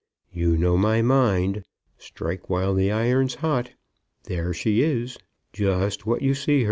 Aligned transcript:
"You 0.33 0.57
know 0.57 0.77
my 0.77 1.03
mind. 1.03 1.63
Strike 1.99 2.49
while 2.49 2.73
the 2.73 2.89
iron's 2.91 3.35
hot. 3.35 3.73
There 4.23 4.51
she 4.51 4.81
is, 4.81 5.19
just 5.53 6.07
what 6.07 6.23
you 6.23 6.33
see 6.33 6.57
her." 6.59 6.59